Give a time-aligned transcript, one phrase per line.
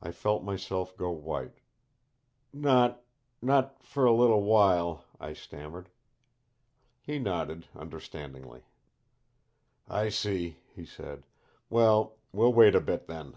[0.00, 1.56] I felt myself go white.
[2.52, 3.02] "Not
[3.42, 5.88] not for a little while," I stammered.
[7.02, 8.62] He nodded, understandingly.
[9.88, 11.26] "I see," he said.
[11.68, 13.36] "Well, we'll wait a bit, then."